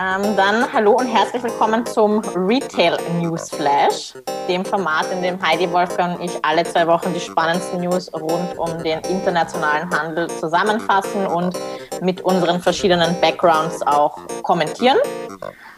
[0.00, 4.14] Ähm, dann hallo und herzlich willkommen zum Retail News Flash,
[4.48, 8.56] dem Format, in dem Heidi Wolfgang und ich alle zwei Wochen die spannendsten News rund
[8.56, 11.54] um den internationalen Handel zusammenfassen und
[12.00, 14.96] mit unseren verschiedenen Backgrounds auch kommentieren.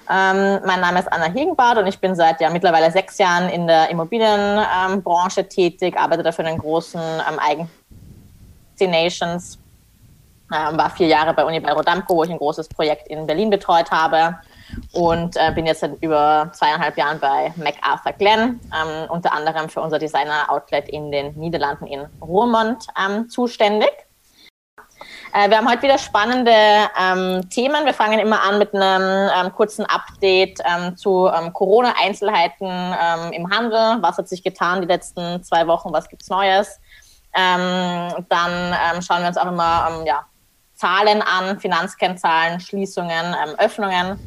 [0.08, 3.66] Ähm, mein Name ist Anna Hegenbart und ich bin seit ja mittlerweile sechs Jahren in
[3.66, 7.68] der Immobilienbranche ähm, tätig, arbeite dafür in den großen ähm, Eigen
[8.78, 9.58] Destinations
[10.52, 13.90] ähm, war vier Jahre bei Uni bei wo ich ein großes Projekt in Berlin betreut
[13.90, 14.38] habe
[14.92, 19.80] und äh, bin jetzt seit über zweieinhalb Jahren bei MacArthur Glenn, ähm, unter anderem für
[19.80, 23.92] unser Designer-Outlet in den Niederlanden in Roermond ähm, zuständig.
[25.32, 27.86] Äh, wir haben heute wieder spannende ähm, Themen.
[27.86, 33.50] Wir fangen immer an mit einem ähm, kurzen Update ähm, zu ähm, Corona-Einzelheiten ähm, im
[33.50, 34.02] Handel.
[34.02, 35.92] Was hat sich getan die letzten zwei Wochen?
[35.92, 36.78] Was gibt's Neues?
[37.34, 40.26] Ähm, dann schauen wir uns auch immer ja,
[40.82, 44.18] Zahlen an, Finanzkennzahlen, Schließungen, ähm, Öffnungen.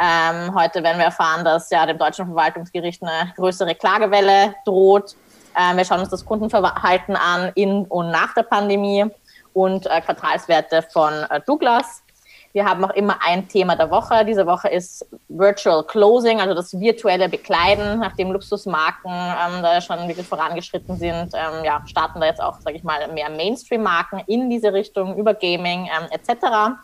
[0.00, 5.16] Ähm, heute werden wir erfahren, dass ja dem deutschen Verwaltungsgericht eine größere Klagewelle droht.
[5.58, 9.06] Ähm, wir schauen uns das Kundenverhalten an in und nach der Pandemie
[9.54, 12.03] und äh, Quartalswerte von äh, Douglas.
[12.54, 14.24] Wir haben auch immer ein Thema der Woche.
[14.24, 20.24] Diese Woche ist Virtual Closing, also das virtuelle Bekleiden, nachdem Luxusmarken ähm, da schon wirklich
[20.24, 21.32] vorangeschritten sind.
[21.34, 25.34] Ähm, ja, starten da jetzt auch, sage ich mal, mehr Mainstream-Marken in diese Richtung über
[25.34, 26.76] Gaming ähm, etc.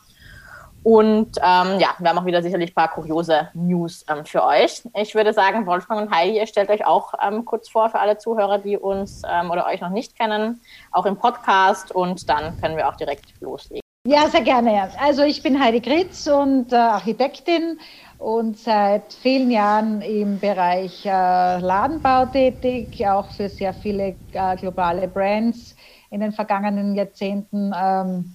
[0.82, 4.82] Und ähm, ja, wir haben auch wieder sicherlich ein paar kuriose News ähm, für euch.
[4.94, 8.18] Ich würde sagen, Wolfgang und Heidi, ihr stellt euch auch ähm, kurz vor für alle
[8.18, 12.76] Zuhörer, die uns ähm, oder euch noch nicht kennen, auch im Podcast und dann können
[12.76, 13.89] wir auch direkt loslegen.
[14.06, 14.90] Ja, sehr gerne.
[14.98, 17.78] Also ich bin Heidi Gritz und äh, Architektin
[18.16, 21.10] und seit vielen Jahren im Bereich äh,
[21.58, 25.76] Ladenbau tätig, auch für sehr viele äh, globale Brands
[26.10, 28.32] in den vergangenen Jahrzehnten ähm,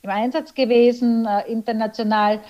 [0.00, 2.40] im Einsatz gewesen, äh, international.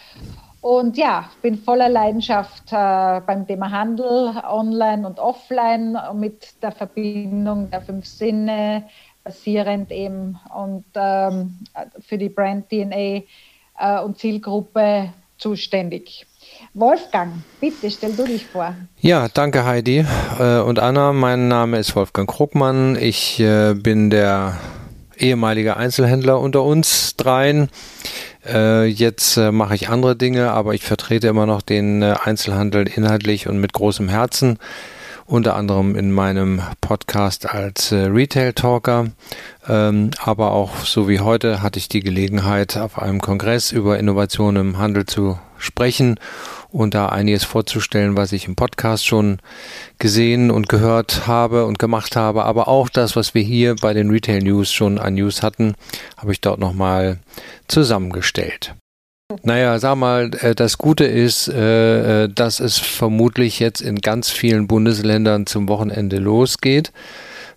[0.61, 7.69] Und ja, bin voller Leidenschaft äh, beim Thema Handel, online und offline, mit der Verbindung
[7.71, 8.85] der fünf Sinne,
[9.25, 11.59] basierend eben und ähm,
[12.07, 13.23] für die Brand DNA
[13.79, 16.27] äh, und Zielgruppe zuständig.
[16.75, 18.75] Wolfgang, bitte stell du dich vor.
[19.01, 20.05] Ja, danke Heidi
[20.39, 21.13] äh, und Anna.
[21.13, 22.97] Mein Name ist Wolfgang Krugmann.
[23.01, 24.59] Ich äh, bin der
[25.17, 27.71] ehemalige Einzelhändler unter uns dreien.
[28.47, 32.87] Äh, jetzt äh, mache ich andere Dinge, aber ich vertrete immer noch den äh, Einzelhandel
[32.89, 34.59] inhaltlich und mit großem Herzen
[35.27, 39.07] unter anderem in meinem Podcast als äh, Retail Talker.
[39.67, 44.57] Ähm, aber auch so wie heute hatte ich die Gelegenheit, auf einem Kongress über Innovation
[44.57, 46.21] im Handel zu sprechen
[46.71, 49.39] und da einiges vorzustellen, was ich im Podcast schon
[49.99, 52.45] gesehen und gehört habe und gemacht habe.
[52.45, 55.75] Aber auch das, was wir hier bei den Retail News schon an News hatten,
[56.19, 57.21] habe ich dort nochmal
[57.69, 58.75] zusammengestellt.
[59.43, 64.31] Naja, sag mal, äh, das Gute ist, äh, äh, dass es vermutlich jetzt in ganz
[64.31, 66.93] vielen Bundesländern zum Wochenende losgeht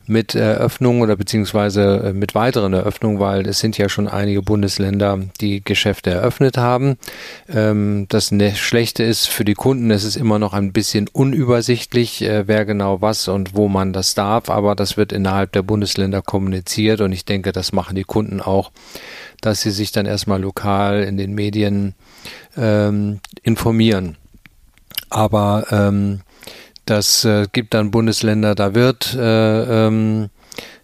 [0.09, 5.61] mit Eröffnung oder beziehungsweise mit weiteren Eröffnungen, weil es sind ja schon einige Bundesländer, die
[5.61, 6.97] Geschäfte eröffnet haben.
[7.53, 12.21] Ähm, das ne-, Schlechte ist für die Kunden, es ist immer noch ein bisschen unübersichtlich,
[12.21, 17.01] wer genau was und wo man das darf, aber das wird innerhalb der Bundesländer kommuniziert
[17.01, 18.71] und ich denke, das machen die Kunden auch
[19.41, 21.95] dass sie sich dann erstmal lokal in den Medien
[22.55, 24.17] ähm, informieren.
[25.09, 26.21] Aber ähm,
[26.85, 30.29] das äh, gibt dann Bundesländer, da wird äh, ähm,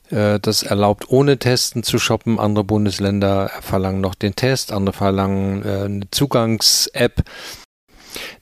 [0.09, 2.39] äh, das erlaubt, ohne Testen zu shoppen.
[2.39, 7.23] Andere Bundesländer verlangen noch den Test, andere verlangen äh, eine Zugangs-App.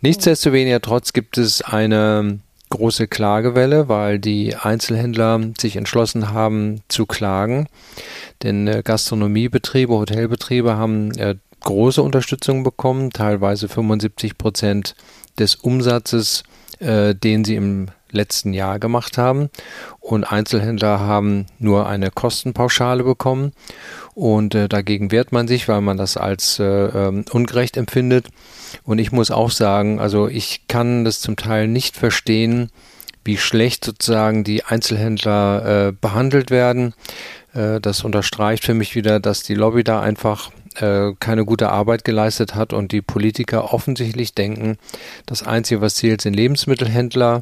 [0.02, 2.40] Nichtsdestoweniger trotz gibt es eine
[2.72, 7.68] große Klagewelle, weil die Einzelhändler sich entschlossen haben zu klagen.
[8.42, 14.96] Denn äh, Gastronomiebetriebe, Hotelbetriebe haben äh, große Unterstützung bekommen, teilweise 75 Prozent
[15.38, 16.44] des Umsatzes,
[16.80, 19.50] äh, den sie im letzten Jahr gemacht haben.
[20.00, 23.54] Und Einzelhändler haben nur eine Kostenpauschale bekommen.
[24.14, 28.28] Und äh, dagegen wehrt man sich, weil man das als äh, ähm, ungerecht empfindet.
[28.84, 32.70] Und ich muss auch sagen, also ich kann das zum Teil nicht verstehen,
[33.24, 36.94] wie schlecht sozusagen die Einzelhändler äh, behandelt werden.
[37.54, 42.04] Äh, das unterstreicht für mich wieder, dass die Lobby da einfach äh, keine gute Arbeit
[42.04, 44.78] geleistet hat und die Politiker offensichtlich denken,
[45.26, 47.42] das Einzige, was zählt, sind Lebensmittelhändler,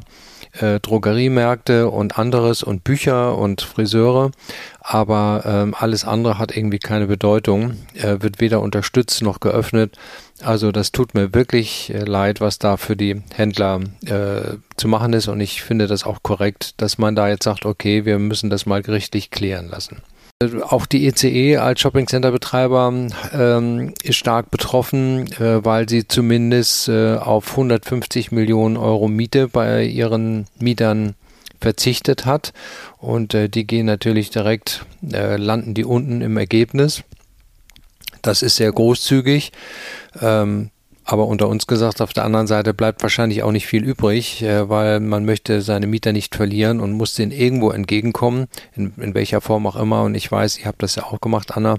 [0.58, 4.32] äh, Drogeriemärkte und anderes und Bücher und Friseure,
[4.80, 9.96] aber ähm, alles andere hat irgendwie keine Bedeutung, äh, wird weder unterstützt noch geöffnet.
[10.42, 15.12] Also das tut mir wirklich äh, leid, was da für die Händler äh, zu machen
[15.12, 18.50] ist und ich finde das auch korrekt, dass man da jetzt sagt, okay, wir müssen
[18.50, 20.02] das mal gerichtlich klären lassen.
[20.42, 27.50] Auch die ECE als Shoppingcenter-Betreiber ähm, ist stark betroffen, äh, weil sie zumindest äh, auf
[27.50, 31.14] 150 Millionen Euro Miete bei ihren Mietern
[31.60, 32.54] verzichtet hat.
[32.96, 37.02] Und äh, die gehen natürlich direkt, äh, landen die unten im Ergebnis.
[38.22, 39.52] Das ist sehr großzügig.
[40.22, 40.70] Ähm,
[41.10, 44.68] aber unter uns gesagt, auf der anderen Seite bleibt wahrscheinlich auch nicht viel übrig, äh,
[44.68, 48.46] weil man möchte seine Mieter nicht verlieren und muss denen irgendwo entgegenkommen,
[48.76, 50.04] in, in welcher Form auch immer.
[50.04, 51.78] Und ich weiß, ihr habt das ja auch gemacht, Anna.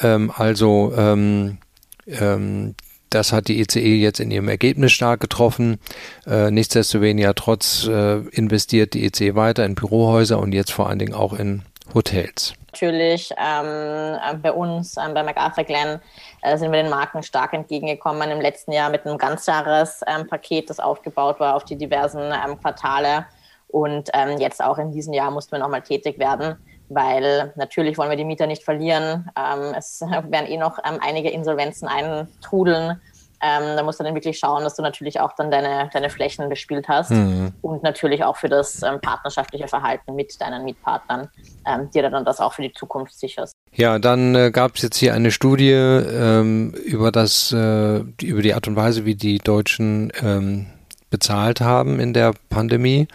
[0.00, 1.58] Ähm, also ähm,
[2.06, 2.76] ähm,
[3.10, 5.78] das hat die ECE e jetzt in ihrem Ergebnis stark getroffen.
[6.24, 11.00] Äh, nichtsdestoweniger trotz äh, investiert die ECE e weiter in Bürohäuser und jetzt vor allen
[11.00, 11.62] Dingen auch in
[11.92, 12.54] Hotels.
[12.74, 16.00] Natürlich ähm, äh, bei uns, ähm, bei MacArthur Glen,
[16.42, 20.80] äh, sind wir den Marken stark entgegengekommen im letzten Jahr mit einem Ganzjahrespaket, ähm, das
[20.80, 23.26] aufgebaut war auf die diversen ähm, Quartale.
[23.68, 26.56] Und ähm, jetzt auch in diesem Jahr mussten wir nochmal tätig werden,
[26.88, 29.30] weil natürlich wollen wir die Mieter nicht verlieren.
[29.76, 33.00] Es werden eh noch einige Insolvenzen eintrudeln.
[33.46, 36.48] Ähm, da musst du dann wirklich schauen, dass du natürlich auch dann deine, deine Flächen
[36.48, 37.52] bespielt hast mhm.
[37.60, 41.28] und natürlich auch für das ähm, partnerschaftliche Verhalten mit deinen Mietpartnern,
[41.66, 43.52] ähm, dir dann das auch für die Zukunft sicherst.
[43.74, 48.54] Ja, dann äh, gab es jetzt hier eine Studie ähm, über das, äh, über die
[48.54, 50.66] Art und Weise, wie die Deutschen ähm,
[51.10, 53.08] bezahlt haben in der Pandemie.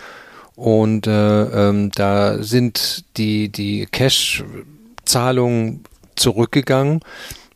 [0.55, 5.85] Und äh, ähm, da sind die, die Cash-Zahlungen
[6.15, 6.99] zurückgegangen.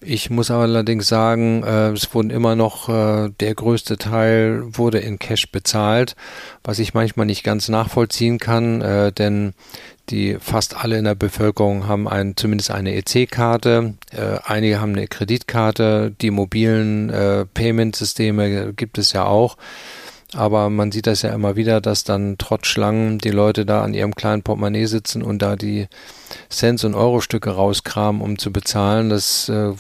[0.06, 5.20] Ich muss allerdings sagen, äh, es wurden immer noch, äh, der größte Teil wurde in
[5.20, 6.16] Cash bezahlt,
[6.64, 9.54] was ich manchmal nicht ganz nachvollziehen kann, äh, denn
[10.10, 15.08] die fast alle in der Bevölkerung haben ein, zumindest eine EC-Karte, äh, einige haben eine
[15.08, 19.58] Kreditkarte, die mobilen äh, Payment-Systeme gibt es ja auch.
[20.36, 23.94] Aber man sieht das ja immer wieder, dass dann trotz Schlangen die Leute da an
[23.94, 25.88] ihrem kleinen Portemonnaie sitzen und da die
[26.50, 29.10] Cents- und Euro-Stücke rauskramen, um zu bezahlen.
[29.10, 29.74] Das äh,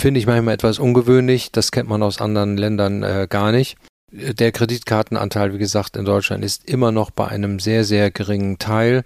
[0.00, 1.50] finde ich manchmal etwas ungewöhnlich.
[1.52, 3.76] Das kennt man aus anderen Ländern äh, gar nicht.
[4.10, 9.04] Der Kreditkartenanteil, wie gesagt, in Deutschland ist immer noch bei einem sehr, sehr geringen Teil,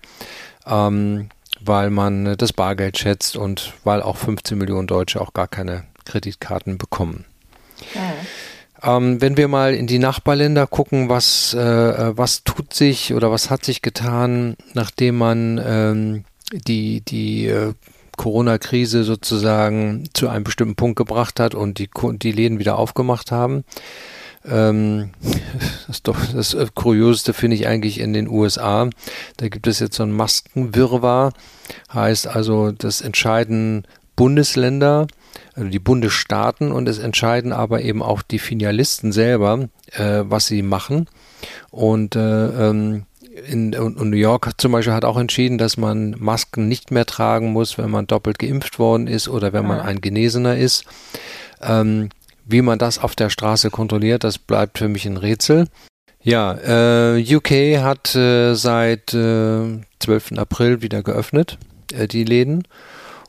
[0.65, 1.29] ähm,
[1.61, 6.79] weil man das Bargeld schätzt und weil auch 15 Millionen Deutsche auch gar keine Kreditkarten
[6.79, 7.25] bekommen.
[7.95, 8.15] Ja.
[8.82, 13.50] Ähm, wenn wir mal in die Nachbarländer gucken, was, äh, was tut sich oder was
[13.50, 17.75] hat sich getan, nachdem man ähm, die, die äh,
[18.17, 23.64] Corona-Krise sozusagen zu einem bestimmten Punkt gebracht hat und die, die Läden wieder aufgemacht haben.
[24.44, 25.11] Ähm,
[25.87, 28.90] das, doch, das äh, Kurioseste finde ich eigentlich in den USA.
[29.37, 31.32] Da gibt es jetzt so ein Maskenwirrwarr.
[31.93, 33.87] Heißt also, das entscheiden
[34.17, 35.06] Bundesländer
[35.55, 40.62] also die Bundesstaaten und es entscheiden aber eben auch die Filialisten selber, äh, was sie
[40.62, 41.08] machen.
[41.70, 43.05] Und äh, ähm,
[43.46, 47.52] in, und New York zum Beispiel hat auch entschieden, dass man Masken nicht mehr tragen
[47.52, 50.84] muss, wenn man doppelt geimpft worden ist oder wenn man ein Genesener ist.
[51.62, 52.11] Ähm,
[52.44, 55.69] wie man das auf der Straße kontrolliert, das bleibt für mich ein Rätsel.
[56.23, 60.32] Ja, äh, UK hat äh, seit äh, 12.
[60.37, 61.58] April wieder geöffnet,
[61.93, 62.64] äh, die Läden.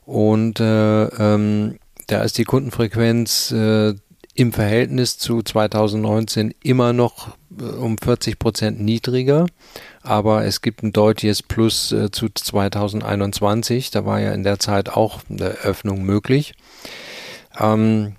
[0.04, 3.94] Und äh, ähm, da ist die Kundenfrequenz äh,
[4.34, 9.46] im Verhältnis zu 2019 immer noch äh, um 40 Prozent niedriger,
[10.02, 13.90] aber es gibt ein deutliches Plus äh, zu 2021.
[13.90, 16.54] Da war ja in der Zeit auch eine Öffnung möglich.
[17.58, 18.16] Ähm,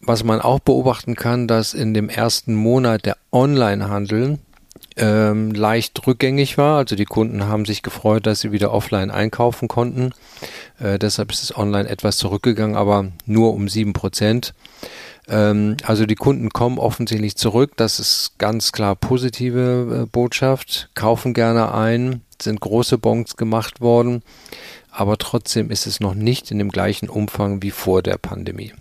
[0.00, 4.38] was man auch beobachten kann, dass in dem ersten Monat der Onlinehandel
[4.96, 6.78] ähm, leicht rückgängig war.
[6.78, 10.12] Also die Kunden haben sich gefreut, dass sie wieder offline einkaufen konnten.
[10.78, 14.54] Äh, deshalb ist es online etwas zurückgegangen, aber nur um sieben Prozent.
[15.28, 17.72] Ähm, also die Kunden kommen offensichtlich zurück.
[17.76, 20.90] Das ist ganz klar positive äh, Botschaft.
[20.94, 24.22] Kaufen gerne ein, sind große Bons gemacht worden.
[24.90, 28.72] Aber trotzdem ist es noch nicht in dem gleichen Umfang wie vor der Pandemie.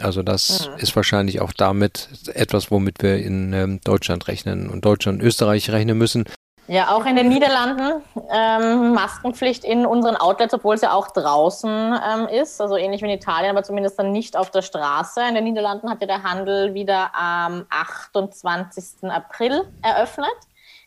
[0.00, 0.78] Also das mhm.
[0.78, 5.70] ist wahrscheinlich auch damit etwas, womit wir in ähm, Deutschland rechnen und Deutschland und Österreich
[5.70, 6.24] rechnen müssen.
[6.68, 11.70] Ja, auch in den Niederlanden ähm, Maskenpflicht in unseren Outlets, obwohl es ja auch draußen
[11.70, 15.20] ähm, ist, also ähnlich wie in Italien, aber zumindest dann nicht auf der Straße.
[15.28, 19.10] In den Niederlanden hat ja der Handel wieder am 28.
[19.10, 20.30] April eröffnet,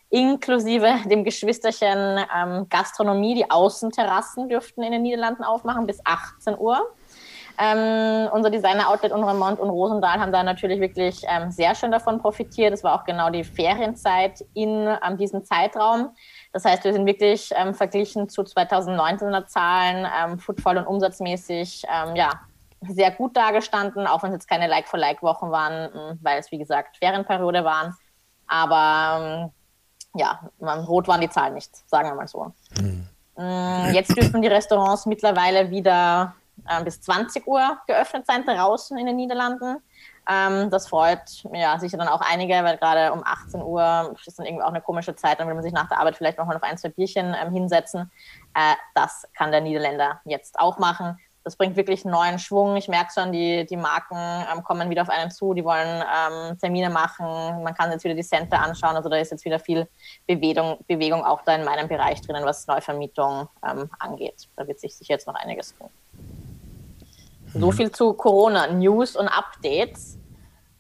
[0.09, 3.35] inklusive dem Geschwisterchen ähm, Gastronomie.
[3.35, 6.79] Die Außenterrassen dürften in den Niederlanden aufmachen bis 18 Uhr.
[7.57, 12.19] Ähm, unser Designer-Outlet und Remont und Rosendahl haben da natürlich wirklich ähm, sehr schön davon
[12.19, 12.73] profitiert.
[12.73, 16.09] Es war auch genau die Ferienzeit in ähm, diesem Zeitraum.
[16.53, 22.15] Das heißt, wir sind wirklich ähm, verglichen zu 2019er Zahlen, ähm, footfall und umsatzmäßig, ähm,
[22.15, 22.31] ja,
[22.87, 27.63] sehr gut dargestanden, auch wenn es jetzt keine Like-for-Like-Wochen waren, weil es, wie gesagt, Ferienperiode
[27.63, 27.95] waren.
[28.47, 29.51] Aber
[30.13, 32.53] ja, rot waren die Zahlen nicht, sagen wir mal so.
[32.77, 33.07] Hm.
[33.37, 36.35] Mm, jetzt dürfen die Restaurants mittlerweile wieder
[36.67, 39.77] äh, bis 20 Uhr geöffnet sein draußen in den Niederlanden.
[40.27, 44.45] Ähm, das freut ja sicher dann auch einige, weil gerade um 18 Uhr ist dann
[44.45, 46.55] irgendwie auch eine komische Zeit, dann will man sich nach der Arbeit vielleicht noch mal
[46.55, 48.11] auf ein, zwei Bierchen ähm, hinsetzen.
[48.55, 51.19] Äh, das kann der Niederländer jetzt auch machen.
[51.43, 52.75] Das bringt wirklich neuen Schwung.
[52.75, 56.57] Ich merke schon, die, die Marken ähm, kommen wieder auf einen zu, die wollen ähm,
[56.57, 57.61] Termine machen.
[57.61, 58.95] Man kann jetzt wieder die Center anschauen.
[58.95, 59.87] Also da ist jetzt wieder viel
[60.25, 64.47] Bewegung, Bewegung auch da in meinem Bereich drinnen, was Neuvermietung ähm, angeht.
[64.55, 65.91] Da wird sich sicher jetzt noch einiges tun.
[67.57, 70.17] So viel zu Corona, News und Updates.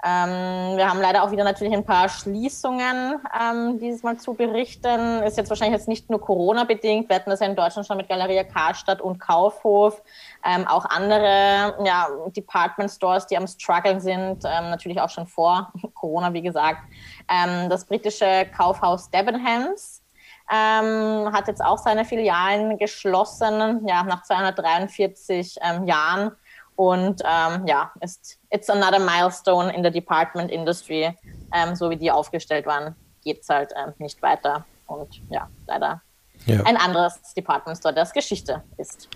[0.03, 5.23] Ähm, wir haben leider auch wieder natürlich ein paar Schließungen ähm, dieses Mal zu berichten.
[5.23, 7.07] Ist jetzt wahrscheinlich jetzt nicht nur Corona-bedingt.
[7.07, 10.03] Wir hatten das ja in Deutschland schon mit Galeria Karstadt und Kaufhof.
[10.43, 15.71] Ähm, auch andere ja, Department Stores, die am Struggeln sind, ähm, natürlich auch schon vor
[15.93, 16.81] Corona, wie gesagt.
[17.29, 20.03] Ähm, das britische Kaufhaus Debenhams
[20.51, 26.35] ähm, hat jetzt auch seine Filialen geschlossen, ja, nach 243 Jahren
[26.75, 31.15] und ähm, ja, ist it's another milestone in the department industry.
[31.53, 34.65] Ähm, so wie die aufgestellt waren, geht es halt ähm, nicht weiter.
[34.87, 36.01] Und ja, leider
[36.45, 36.61] ja.
[36.63, 39.09] ein anderes Department Store, das Geschichte ist.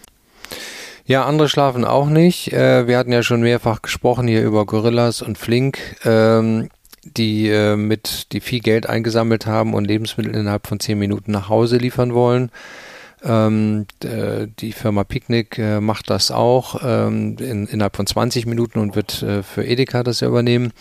[1.05, 2.53] Ja, andere schlafen auch nicht.
[2.53, 6.69] Äh, wir hatten ja schon mehrfach gesprochen hier über Gorillas und Flink, ähm,
[7.03, 11.49] die äh, mit die viel Geld eingesammelt haben und Lebensmittel innerhalb von zehn Minuten nach
[11.49, 12.51] Hause liefern wollen.
[13.23, 18.95] Ähm, die Firma Picnic äh, macht das auch ähm, in, innerhalb von 20 Minuten und
[18.95, 20.71] wird äh, für Edeka das übernehmen.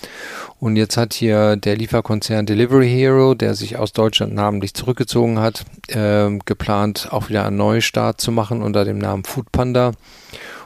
[0.60, 5.64] Und jetzt hat hier der Lieferkonzern Delivery Hero, der sich aus Deutschland namentlich zurückgezogen hat,
[5.88, 9.92] äh, geplant, auch wieder einen Neustart zu machen unter dem Namen Food Panda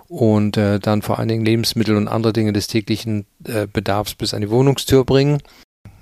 [0.09, 4.35] und äh, dann vor allen Dingen Lebensmittel und andere Dinge des täglichen äh, Bedarfs bis
[4.35, 5.39] an die Wohnungstür bringen.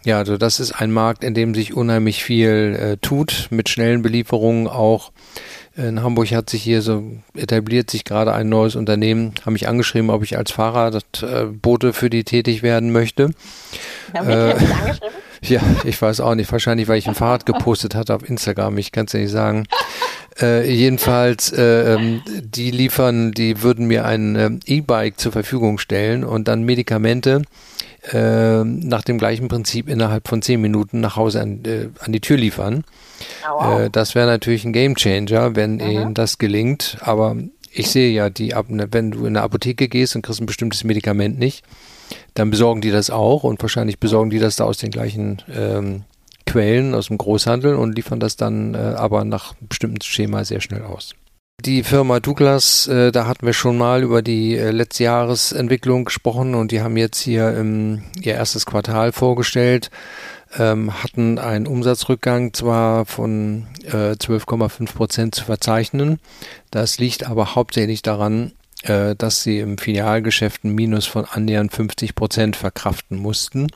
[0.05, 4.03] Ja, also das ist ein Markt, in dem sich unheimlich viel äh, tut, mit schnellen
[4.03, 5.13] Belieferungen auch
[5.77, 7.05] in Hamburg hat sich hier so
[7.35, 12.25] etabliert sich gerade ein neues Unternehmen, haben mich angeschrieben, ob ich als Fahrradbote für die
[12.25, 13.31] tätig werden möchte.
[14.15, 15.15] Ja, äh, angeschrieben?
[15.43, 16.51] ja, ich weiß auch nicht.
[16.51, 18.79] Wahrscheinlich, weil ich ein Fahrrad gepostet hatte auf Instagram.
[18.79, 19.67] Ich kann es ja nicht sagen.
[20.41, 26.25] Äh, jedenfalls, äh, ähm, die liefern, die würden mir ein äh, E-Bike zur Verfügung stellen
[26.25, 27.43] und dann Medikamente
[28.13, 32.21] äh, nach dem gleichen Prinzip innerhalb von zehn Minuten nach Hause an, äh, an die
[32.21, 32.85] Tür liefern.
[33.45, 33.81] Oh, wow.
[33.81, 35.81] äh, das wäre natürlich ein Gamechanger, wenn mhm.
[35.81, 36.97] ihnen das gelingt.
[37.01, 37.37] Aber
[37.73, 40.85] ich sehe ja, die, ne, wenn du in eine Apotheke gehst und kriegst ein bestimmtes
[40.85, 41.65] Medikament nicht,
[42.35, 46.05] dann besorgen die das auch und wahrscheinlich besorgen die das da aus den gleichen ähm,
[46.47, 50.83] Quellen, aus dem Großhandel und liefern das dann äh, aber nach bestimmten Schema sehr schnell
[50.83, 51.15] aus.
[51.65, 56.55] Die Firma Douglas, äh, da hatten wir schon mal über die äh, letzte Jahresentwicklung gesprochen
[56.55, 59.91] und die haben jetzt hier ähm, ihr erstes Quartal vorgestellt,
[60.59, 66.19] ähm, hatten einen Umsatzrückgang zwar von äh, 12,5 Prozent zu verzeichnen.
[66.71, 68.53] Das liegt aber hauptsächlich daran,
[68.83, 73.69] äh, dass sie im Filialgeschäft ein Minus von annähernd 50 Prozent verkraften mussten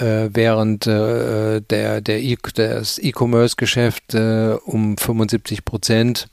[0.00, 6.28] äh, während äh, der, der e das E-Commerce-Geschäft äh, um 75 Prozent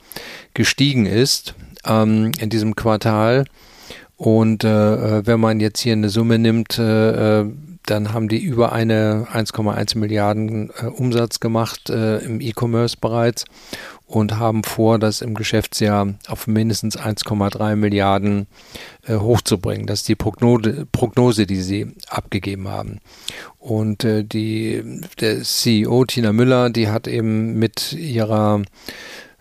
[0.54, 3.46] gestiegen ist ähm, in diesem Quartal.
[4.18, 9.98] Und äh, wenn man jetzt hier eine Summe nimmt, dann haben die über eine 1,1
[9.98, 13.46] Milliarden Umsatz gemacht im E-Commerce bereits
[14.08, 18.48] und haben vor, das im Geschäftsjahr auf mindestens 1,3 Milliarden
[19.06, 19.88] äh, hochzubringen.
[19.88, 23.00] Das ist die Prognose, Prognose, die sie abgegeben haben.
[23.58, 28.62] Und äh, die, der CEO Tina Müller, die hat eben mit ihrer,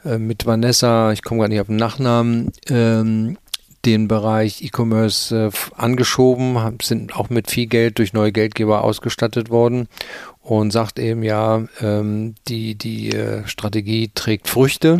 [0.04, 3.36] äh, mit Vanessa, ich komme gar nicht auf den Nachnamen, ähm,
[3.84, 9.88] den Bereich E-Commerce äh, angeschoben, sind auch mit viel Geld durch neue Geldgeber ausgestattet worden
[10.44, 14.98] und sagt eben ja, ähm, die, die äh, Strategie trägt Früchte.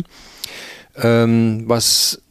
[0.97, 2.21] Ähm, was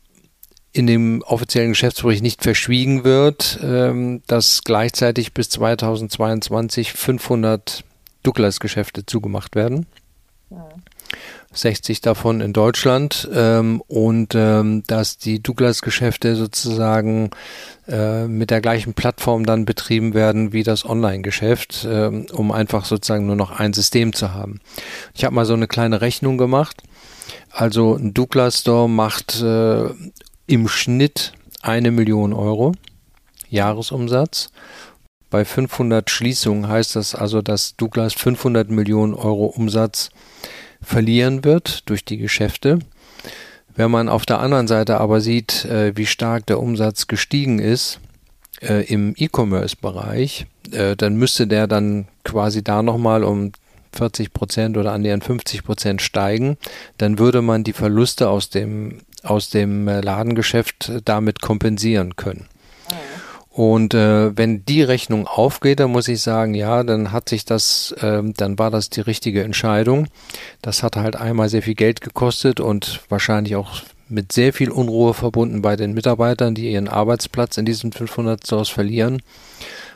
[0.73, 7.85] in dem offiziellen Geschäftsbericht nicht verschwiegen wird, ähm, dass gleichzeitig bis 2022 500
[8.25, 9.87] Douglas-Geschäfte zugemacht werden.
[10.50, 10.68] Ja.
[11.54, 17.30] 60 davon in Deutschland ähm, und ähm, dass die Douglas-Geschäfte sozusagen
[17.88, 23.26] äh, mit der gleichen Plattform dann betrieben werden wie das Online-Geschäft, ähm, um einfach sozusagen
[23.26, 24.61] nur noch ein System zu haben.
[25.14, 26.82] Ich habe mal so eine kleine Rechnung gemacht.
[27.50, 29.88] Also ein Douglas Store macht äh,
[30.46, 31.32] im Schnitt
[31.62, 32.73] eine Million Euro
[33.49, 34.50] Jahresumsatz.
[35.30, 40.11] Bei 500 Schließungen heißt das also, dass Douglas 500 Millionen Euro Umsatz
[40.85, 42.79] verlieren wird durch die Geschäfte.
[43.76, 48.00] Wenn man auf der anderen Seite aber sieht, äh, wie stark der Umsatz gestiegen ist
[48.61, 53.53] äh, im E-Commerce-Bereich, äh, dann müsste der dann quasi da nochmal um
[53.93, 56.57] 40 Prozent oder annähernd 50 Prozent steigen,
[56.99, 62.49] dann würde man die Verluste aus dem, aus dem Ladengeschäft damit kompensieren können.
[63.54, 67.94] Und äh, wenn die Rechnung aufgeht, dann muss ich sagen, ja, dann hat sich das,
[68.00, 70.08] äh, dann war das die richtige Entscheidung.
[70.61, 75.14] Das hat halt einmal sehr viel Geld gekostet und wahrscheinlich auch mit sehr viel Unruhe
[75.14, 79.23] verbunden bei den Mitarbeitern, die ihren Arbeitsplatz in diesen 500 Stores verlieren.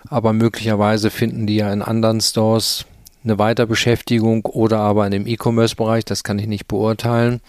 [0.09, 2.85] Aber möglicherweise finden die ja in anderen Stores
[3.25, 7.41] eine Weiterbeschäftigung oder aber in dem E-Commerce-Bereich, das kann ich nicht beurteilen.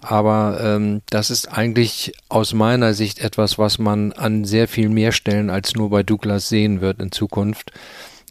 [0.00, 5.12] Aber ähm, das ist eigentlich aus meiner Sicht etwas, was man an sehr viel mehr
[5.12, 7.72] Stellen als nur bei Douglas sehen wird in Zukunft.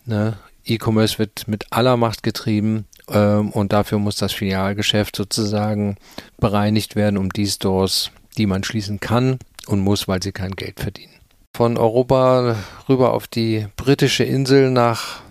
[0.05, 0.38] Ne?
[0.65, 5.97] E-Commerce wird mit aller Macht getrieben ähm, und dafür muss das Filialgeschäft sozusagen
[6.38, 10.79] bereinigt werden, um die Stores, die man schließen kann und muss, weil sie kein Geld
[10.79, 11.13] verdienen.
[11.55, 12.55] Von Europa
[12.88, 15.21] rüber auf die britische Insel nach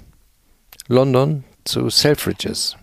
[0.88, 2.76] London zu Selfridges.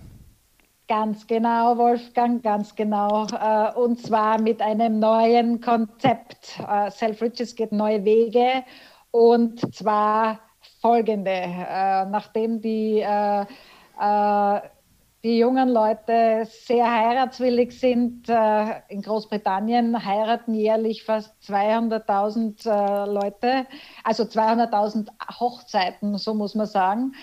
[0.96, 3.26] Ganz genau, Wolfgang, ganz genau.
[3.26, 6.60] Äh, und zwar mit einem neuen Konzept.
[6.70, 8.64] Äh, Selfridges geht neue Wege
[9.10, 10.40] und zwar
[10.82, 11.32] folgende.
[11.32, 13.04] Äh, nachdem die,
[15.24, 18.30] die jungen Leute sehr heiratswillig sind,
[18.90, 23.66] in Großbritannien heiraten jährlich fast 200.000 Leute,
[24.04, 25.08] also 200.000
[25.40, 27.14] Hochzeiten, so muss man sagen.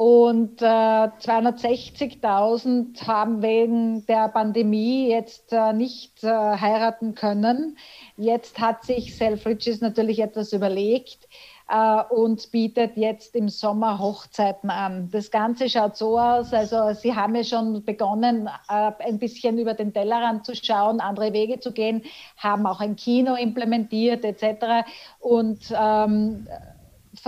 [0.00, 7.76] Und äh, 260.000 haben wegen der Pandemie jetzt äh, nicht äh, heiraten können.
[8.16, 11.26] Jetzt hat sich Selfridges natürlich etwas überlegt
[11.68, 15.10] äh, und bietet jetzt im Sommer Hochzeiten an.
[15.10, 19.74] Das Ganze schaut so aus, also Sie haben ja schon begonnen, äh, ein bisschen über
[19.74, 22.04] den Tellerrand zu schauen, andere Wege zu gehen,
[22.36, 24.86] haben auch ein Kino implementiert etc.
[25.18, 26.46] Und ähm,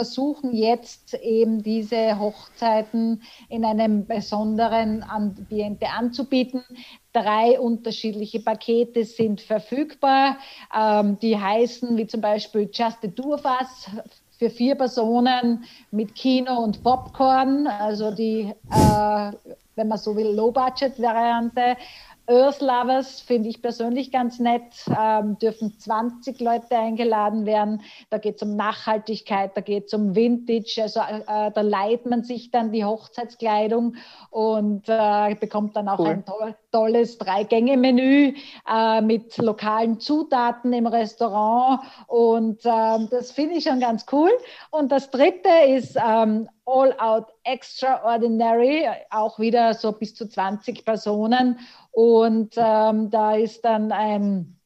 [0.00, 6.64] versuchen jetzt eben diese Hochzeiten in einem besonderen Ambiente anzubieten.
[7.12, 10.38] Drei unterschiedliche Pakete sind verfügbar.
[10.74, 13.90] Ähm, die heißen wie zum Beispiel Just a Durfass
[14.38, 19.32] für vier Personen mit Kino und Popcorn, also die, äh,
[19.76, 21.76] wenn man so will, Low-Budget-Variante.
[22.30, 24.62] Earth Lovers finde ich persönlich ganz nett,
[24.96, 27.82] ähm, dürfen 20 Leute eingeladen werden.
[28.08, 32.22] Da geht es um Nachhaltigkeit, da geht es um Vintage, also äh, da leiht man
[32.22, 33.96] sich dann die Hochzeitskleidung
[34.30, 36.08] und äh, bekommt dann auch cool.
[36.08, 36.32] ein to
[36.70, 38.34] tolles Drei-Gänge-Menü
[38.68, 44.30] äh, mit lokalen Zutaten im Restaurant und ähm, das finde ich schon ganz cool.
[44.70, 51.58] Und das dritte ist ähm, All Out Extraordinary, auch wieder so bis zu 20 Personen
[51.90, 54.56] und ähm, da ist dann ein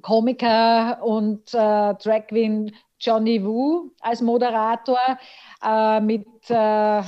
[0.00, 5.18] Komiker und äh, Drag Queen Johnny Wu als Moderator
[5.62, 7.02] äh, mit äh,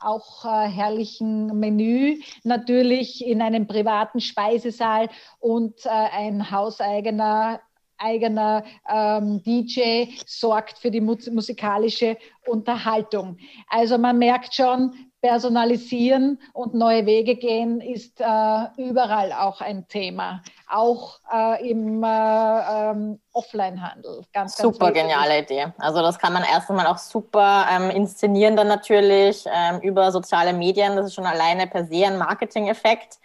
[0.00, 7.60] auch äh, herrlichen Menü, natürlich in einem privaten Speisesaal und äh, ein hauseigener
[7.98, 12.16] eigener ähm, DJ sorgt für die musikalische
[12.46, 13.36] Unterhaltung.
[13.68, 14.92] Also man merkt schon,
[15.22, 20.42] personalisieren und neue Wege gehen ist äh, überall auch ein Thema,
[20.72, 24.22] auch äh, im äh, ähm, Offline-Handel.
[24.32, 25.66] Ganz, super ganz geniale Idee.
[25.78, 30.52] Also das kann man erst einmal auch super ähm, inszenieren dann natürlich ähm, über soziale
[30.52, 30.96] Medien.
[30.96, 33.18] Das ist schon alleine per se ein Marketing-Effekt.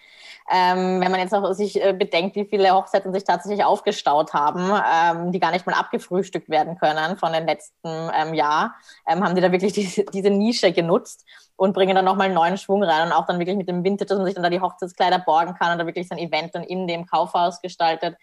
[0.50, 4.72] Ähm, wenn man jetzt auch sich äh, bedenkt, wie viele Hochzeiten sich tatsächlich aufgestaut haben,
[4.72, 9.36] ähm, die gar nicht mal abgefrühstückt werden können von den letzten ähm, Jahr, ähm, haben
[9.36, 11.26] die da wirklich diese, diese Nische genutzt
[11.58, 14.08] und bringen dann nochmal einen neuen Schwung rein und auch dann wirklich mit dem Vintage,
[14.08, 16.64] dass man sich dann da die Hochzeitskleider borgen kann und da wirklich sein Event dann
[16.64, 18.16] in dem Kaufhaus gestaltet.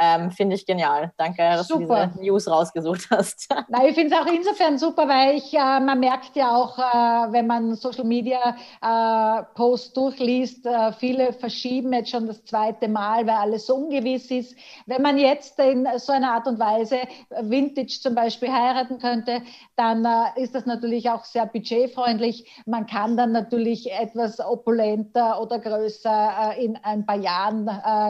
[0.00, 1.12] Ähm, finde ich genial.
[1.16, 2.06] Danke, dass super.
[2.06, 3.48] du diese News rausgesucht hast.
[3.68, 7.32] Nein, ich finde es auch insofern super, weil ich, äh, man merkt ja auch, äh,
[7.32, 13.26] wenn man Social Media äh, Posts durchliest, äh, viele verschieben jetzt schon das zweite Mal,
[13.26, 14.56] weil alles so ungewiss ist.
[14.86, 16.98] Wenn man jetzt in so einer Art und Weise
[17.40, 19.42] Vintage zum Beispiel heiraten könnte,
[19.74, 22.62] dann äh, ist das natürlich auch sehr budgetfreundlich.
[22.66, 27.68] Man kann dann natürlich etwas opulenter oder größer äh, in ein paar Jahren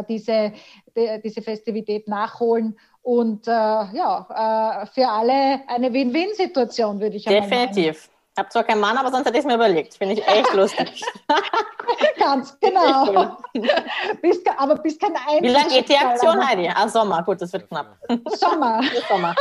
[0.09, 0.53] diese,
[0.99, 2.79] die, diese Festivität nachholen.
[3.03, 7.43] Und äh, ja, äh, für alle eine Win-Win-Situation, würde ich sagen.
[7.43, 8.11] Definitiv.
[8.39, 9.95] Ich habe zwar keinen Mann, aber sonst hätte ich es mir überlegt.
[9.95, 11.03] Finde ich echt lustig.
[12.19, 13.37] Ganz genau.
[14.23, 15.43] Bist, aber bist kein Einzelner.
[15.43, 16.71] Wie lange geht die Aktion, Heidi?
[16.73, 17.23] Ah, Sommer.
[17.25, 17.97] Gut, das wird knapp.
[18.27, 18.81] Sommer.
[19.09, 19.35] Sommer.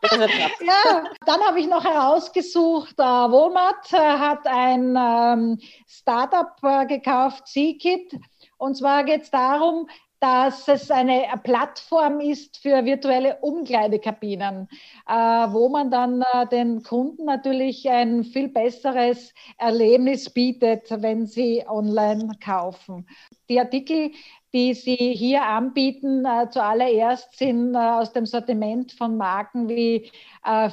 [0.00, 0.50] Das wird knapp.
[0.60, 7.46] Ja, dann habe ich noch herausgesucht, äh, Walmart äh, hat ein ähm, Startup äh, gekauft,
[7.48, 8.18] C-Kit.
[8.56, 9.88] Und zwar geht es darum,
[10.20, 14.68] dass es eine Plattform ist für virtuelle Umkleidekabinen,
[15.06, 21.64] äh, wo man dann äh, den Kunden natürlich ein viel besseres Erlebnis bietet, wenn sie
[21.68, 23.06] online kaufen.
[23.48, 24.10] Die Artikel,
[24.52, 30.10] die Sie hier anbieten, äh, zuallererst sind aus dem Sortiment von Marken wie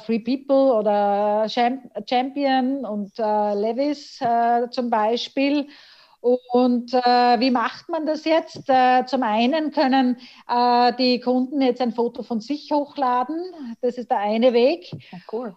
[0.06, 4.18] Free People oder Champion und Levis
[4.70, 5.68] zum Beispiel.
[6.50, 8.68] Und äh, wie macht man das jetzt?
[8.68, 13.40] Äh, zum einen können äh, die Kunden jetzt ein Foto von sich hochladen.
[13.80, 14.90] Das ist der eine Weg.
[14.92, 15.56] Ja, cool.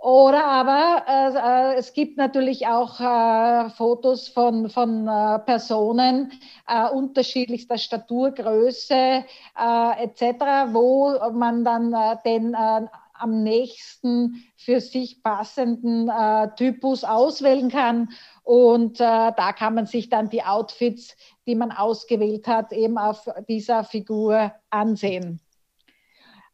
[0.00, 5.06] Oder aber äh, äh, es gibt natürlich auch äh, Fotos von, von
[5.44, 6.32] Personen
[6.92, 10.22] unterschiedlichster Statur, Größe etc.,
[10.72, 12.54] wo man dann den
[13.18, 16.10] am nächsten für sich passenden
[16.56, 18.08] Typus auswählen kann
[18.48, 21.14] und äh, da kann man sich dann die Outfits,
[21.46, 25.40] die man ausgewählt hat, eben auf dieser Figur ansehen.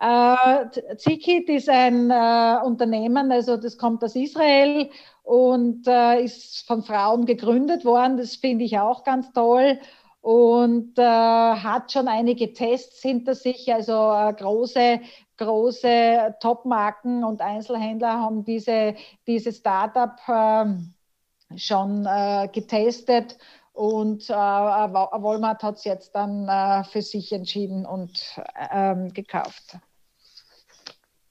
[0.00, 4.90] Äh, Zikit ist ein äh, Unternehmen, also das kommt aus Israel
[5.22, 8.16] und äh, ist von Frauen gegründet worden.
[8.16, 9.78] Das finde ich auch ganz toll
[10.20, 13.72] und äh, hat schon einige Tests hinter sich.
[13.72, 15.00] Also äh, große,
[15.36, 18.94] große Top-Marken und Einzelhändler haben diese,
[19.26, 23.38] diese Startup äh, schon äh, getestet
[23.72, 29.76] und äh, Walmart hat es jetzt dann äh, für sich entschieden und ähm, gekauft.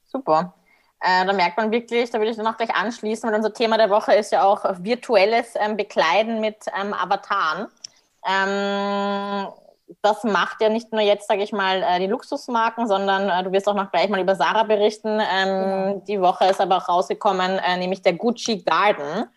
[0.05, 0.53] Super.
[0.99, 3.77] Äh, da merkt man wirklich, da würde ich dann auch gleich anschließen, weil unser Thema
[3.77, 7.67] der Woche ist ja auch virtuelles ähm, Bekleiden mit ähm, Avataren.
[8.25, 9.47] Ähm,
[10.01, 13.51] das macht ja nicht nur jetzt, sage ich mal, äh, die Luxusmarken, sondern äh, du
[13.51, 15.19] wirst auch noch gleich mal über Sarah berichten.
[15.19, 16.03] Ähm, genau.
[16.07, 19.27] Die Woche ist aber auch rausgekommen, äh, nämlich der Gucci Garden.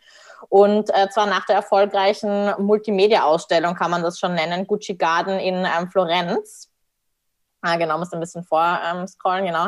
[0.48, 5.54] Und äh, zwar nach der erfolgreichen Multimedia-Ausstellung kann man das schon nennen, Gucci Garden in
[5.64, 6.70] ähm, Florenz.
[7.62, 9.66] Ah, genau, muss ein bisschen vorscrollen, ähm, genau.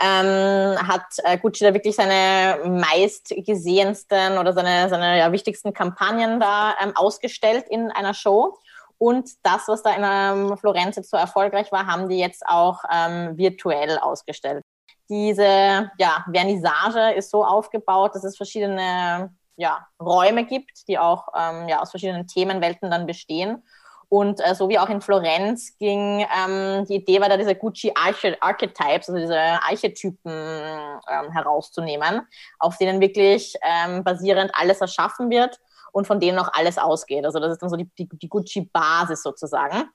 [0.00, 6.74] Ähm, hat äh, Gucci da wirklich seine meistgesehensten oder seine, seine ja, wichtigsten Kampagnen da
[6.80, 8.58] ähm, ausgestellt in einer Show.
[9.02, 12.84] Und das, was da in ähm, Florenz jetzt so erfolgreich war, haben die jetzt auch
[12.88, 14.62] ähm, virtuell ausgestellt.
[15.08, 21.68] Diese ja, Vernissage ist so aufgebaut, dass es verschiedene ja, Räume gibt, die auch ähm,
[21.68, 23.64] ja, aus verschiedenen Themenwelten dann bestehen.
[24.08, 27.92] Und äh, so wie auch in Florenz ging, ähm, die Idee war da, diese Gucci
[27.96, 32.20] Archetypes, also diese Archetypen ähm, herauszunehmen,
[32.60, 35.58] auf denen wirklich ähm, basierend alles erschaffen wird
[35.92, 37.24] und von denen auch alles ausgeht.
[37.24, 39.88] Also das ist dann so die, die, die Gucci-Basis sozusagen.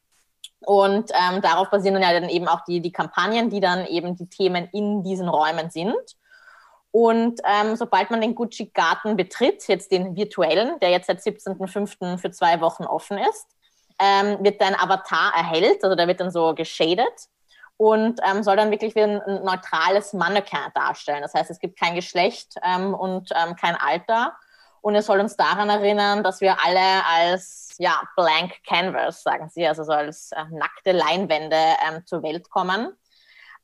[0.66, 4.16] Und ähm, darauf basieren dann ja dann eben auch die, die Kampagnen, die dann eben
[4.16, 5.96] die Themen in diesen Räumen sind.
[6.92, 12.18] Und ähm, sobald man den Gucci Garten betritt, jetzt den virtuellen, der jetzt seit 17.05.
[12.18, 13.46] für zwei Wochen offen ist,
[14.00, 17.30] ähm, wird dein Avatar erhellt, also der wird dann so geschadet
[17.78, 21.22] und ähm, soll dann wirklich wie ein, ein neutrales Mannequin darstellen.
[21.22, 24.34] Das heißt, es gibt kein Geschlecht ähm, und ähm, kein Alter.
[24.82, 29.68] Und es soll uns daran erinnern, dass wir alle als ja, blank canvas, sagen sie,
[29.68, 32.96] also so als äh, nackte Leinwände ähm, zur Welt kommen.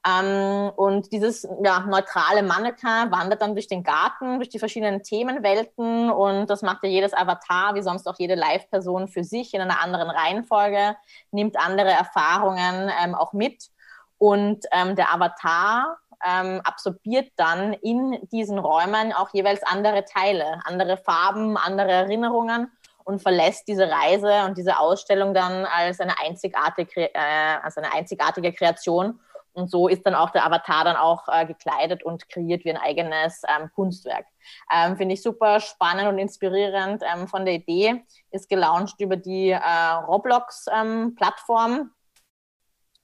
[0.05, 6.09] Ähm, und dieses ja, neutrale Mannequin wandert dann durch den Garten, durch die verschiedenen Themenwelten
[6.09, 9.81] und das macht ja jedes Avatar, wie sonst auch jede Live-Person für sich in einer
[9.81, 10.97] anderen Reihenfolge,
[11.31, 13.69] nimmt andere Erfahrungen ähm, auch mit
[14.17, 20.97] und ähm, der Avatar ähm, absorbiert dann in diesen Räumen auch jeweils andere Teile, andere
[20.97, 22.71] Farben, andere Erinnerungen
[23.03, 28.53] und verlässt diese Reise und diese Ausstellung dann als eine einzigartige, äh, als eine einzigartige
[28.53, 29.19] Kreation
[29.53, 32.77] und so ist dann auch der Avatar dann auch äh, gekleidet und kreiert wie ein
[32.77, 34.25] eigenes ähm, Kunstwerk.
[34.73, 38.03] Ähm, Finde ich super spannend und inspirierend ähm, von der Idee.
[38.31, 39.59] Ist gelauncht über die äh,
[40.07, 41.91] Roblox-Plattform,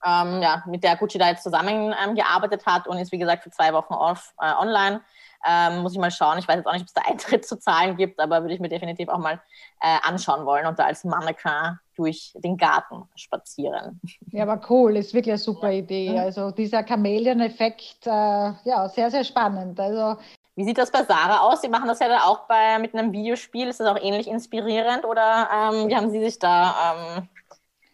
[0.05, 3.73] ähm, ja, mit der Gucci da jetzt zusammengearbeitet hat und ist, wie gesagt, für zwei
[3.73, 5.01] Wochen off, äh, online.
[5.47, 6.37] Ähm, muss ich mal schauen.
[6.37, 8.59] Ich weiß jetzt auch nicht, ob es da Eintritt zu zahlen gibt, aber würde ich
[8.59, 9.41] mir definitiv auch mal
[9.81, 13.99] äh, anschauen wollen und da als Mannequin durch den Garten spazieren.
[14.31, 16.19] Ja, aber cool, ist wirklich eine super Idee.
[16.19, 19.79] Also dieser Chamäleon-Effekt, äh, ja, sehr, sehr spannend.
[19.79, 20.21] Also
[20.55, 21.61] wie sieht das bei Sarah aus?
[21.61, 23.67] Sie machen das ja dann auch bei, mit einem Videospiel.
[23.67, 27.29] Ist das auch ähnlich inspirierend oder ähm, wie haben Sie sich da ähm,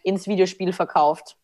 [0.03, 1.37] ins Videospiel verkauft?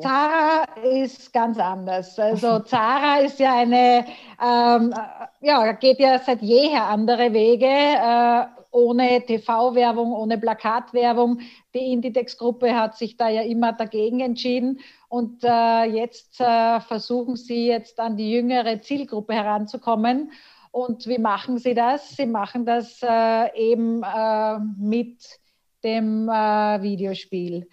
[0.00, 2.18] Zara ist ganz anders.
[2.18, 4.04] Also Zara ist ja eine,
[4.42, 4.94] ähm,
[5.40, 11.40] ja, geht ja seit jeher andere Wege, äh, ohne TV-Werbung, ohne Plakatwerbung.
[11.74, 14.80] Die Inditex-Gruppe hat sich da ja immer dagegen entschieden.
[15.08, 20.30] Und äh, jetzt äh, versuchen sie jetzt an die jüngere Zielgruppe heranzukommen.
[20.72, 22.10] Und wie machen sie das?
[22.10, 25.40] Sie machen das äh, eben äh, mit
[25.82, 27.66] dem äh, Videospiel.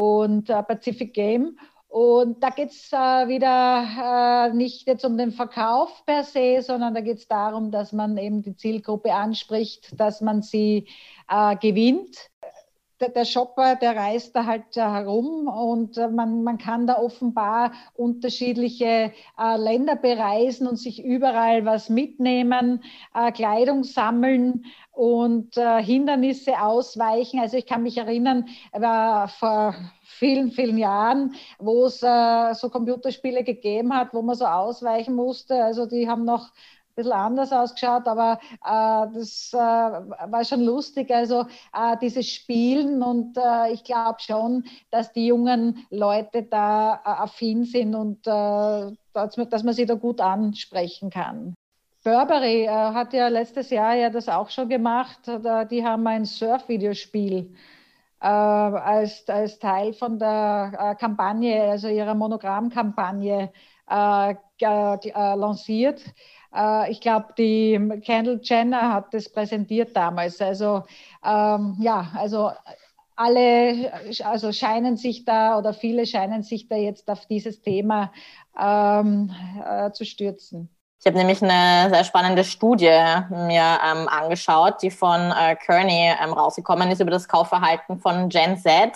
[0.00, 1.58] Und äh, Pacific Game.
[1.88, 6.94] Und da geht es äh, wieder äh, nicht jetzt um den Verkauf per se, sondern
[6.94, 10.86] da geht es darum, dass man eben die Zielgruppe anspricht, dass man sie
[11.28, 12.30] äh, gewinnt
[13.00, 16.98] der, der Shopper, der reist da halt äh, herum und äh, man, man kann da
[16.98, 22.82] offenbar unterschiedliche äh, Länder bereisen und sich überall was mitnehmen,
[23.14, 27.40] äh, Kleidung sammeln und äh, Hindernisse ausweichen.
[27.40, 33.44] Also ich kann mich erinnern, war vor vielen, vielen Jahren, wo es äh, so Computerspiele
[33.44, 35.64] gegeben hat, wo man so ausweichen musste.
[35.64, 36.50] Also die haben noch
[36.94, 41.10] bisschen anders ausgeschaut, aber äh, das äh, war schon lustig.
[41.10, 47.08] Also äh, dieses Spielen und äh, ich glaube schon, dass die jungen Leute da äh,
[47.08, 51.54] affin sind und äh, dass, man, dass man sie da gut ansprechen kann.
[52.02, 55.18] Burberry hat ja letztes Jahr ja das auch schon gemacht.
[55.70, 57.54] die haben ein Surf-Videospiel
[58.20, 63.52] als, als Teil von der Kampagne, also ihrer Monogramm-Kampagne
[65.36, 66.02] lanciert.
[66.54, 70.40] Äh, ich glaube, die Kendall Jenner hat das präsentiert damals.
[70.40, 70.84] Also
[71.24, 72.50] ähm, ja, also
[73.16, 73.92] alle
[74.24, 78.12] also scheinen sich da oder viele scheinen sich da jetzt auf dieses Thema
[78.58, 79.30] ähm,
[79.64, 80.70] äh, zu stürzen.
[81.00, 82.86] Ich habe nämlich eine sehr spannende Studie
[83.30, 88.58] mir ähm, angeschaut, die von äh, Kearney ähm, rausgekommen ist über das Kaufverhalten von Gen
[88.58, 88.92] Z.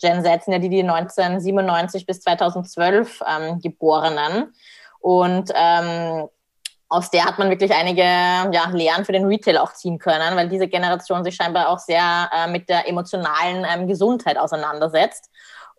[0.00, 4.52] Gen Z sind ja die, die 1997 bis 2012 ähm, Geborenen.
[5.00, 6.28] Und ähm,
[6.88, 10.48] aus der hat man wirklich einige ja, Lehren für den Retail auch ziehen können, weil
[10.48, 15.30] diese Generation sich scheinbar auch sehr äh, mit der emotionalen ähm, Gesundheit auseinandersetzt.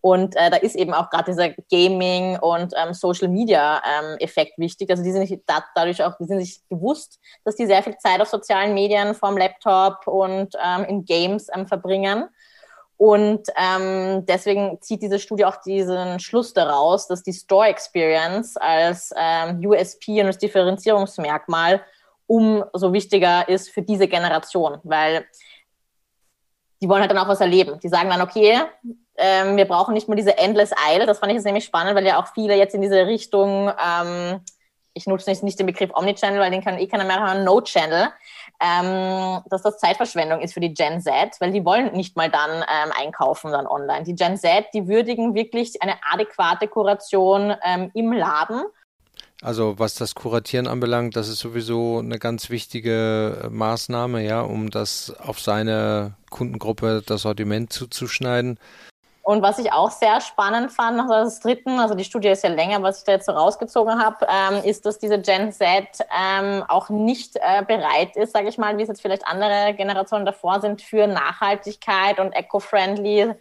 [0.01, 4.17] Und äh, da ist eben auch gerade dieser Gaming und ähm, Social Media ähm,
[4.57, 4.89] wichtig.
[4.89, 7.97] Also die sind sich da, dadurch auch, die sind sich bewusst, dass die sehr viel
[7.97, 12.29] Zeit auf sozialen Medien, vorm Laptop und ähm, in Games ähm, verbringen.
[12.99, 19.13] Und ähm, deswegen zieht diese Studie auch diesen Schluss daraus, dass die Store Experience als
[19.15, 21.81] ähm, USP und als Differenzierungsmerkmal
[22.27, 25.25] umso wichtiger ist für diese Generation, weil
[26.81, 27.79] die wollen halt dann auch was erleben.
[27.79, 28.59] Die sagen dann, okay,
[29.15, 31.05] ähm, wir brauchen nicht mehr diese Endless Isle.
[31.05, 34.41] Das fand ich jetzt nämlich spannend, weil ja auch viele jetzt in diese Richtung, ähm,
[34.93, 38.09] ich nutze nicht, nicht den Begriff Omnichannel, weil den kann eh keiner mehr hören, No-Channel
[38.61, 42.61] ähm, dass das Zeitverschwendung ist für die Gen Z, weil die wollen nicht mal dann
[42.61, 44.03] ähm, einkaufen dann online.
[44.03, 48.63] Die Gen Z, die würdigen wirklich eine adäquate Kuration ähm, im Laden.
[49.41, 54.69] Also was das Kuratieren anbelangt, das ist sowieso eine ganz wichtige äh, Maßnahme, ja, um
[54.69, 58.59] das auf seine Kundengruppe das Sortiment zuzuschneiden.
[59.29, 62.49] Und was ich auch sehr spannend fand, noch als dritten, also die Studie ist ja
[62.49, 65.85] länger, was ich da jetzt so rausgezogen habe, ähm, ist, dass diese Gen Z
[66.19, 70.25] ähm, auch nicht äh, bereit ist, sage ich mal, wie es jetzt vielleicht andere Generationen
[70.25, 73.35] davor sind, für Nachhaltigkeit und eco-friendly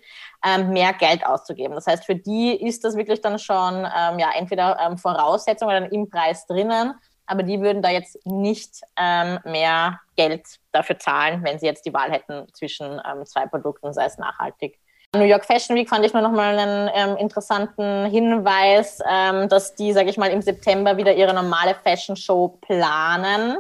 [0.45, 1.75] ähm, mehr Geld auszugeben.
[1.75, 5.91] Das heißt, für die ist das wirklich dann schon ähm, ja entweder ähm, Voraussetzung oder
[5.91, 6.93] im Preis drinnen,
[7.25, 11.95] aber die würden da jetzt nicht ähm, mehr Geld dafür zahlen, wenn sie jetzt die
[11.95, 14.79] Wahl hätten zwischen zwei Produkten, sei es nachhaltig
[15.17, 19.75] New York Fashion Week fand ich nur noch mal einen ähm, interessanten Hinweis, ähm, dass
[19.75, 23.57] die, sage ich mal, im September wieder ihre normale Fashion Show planen.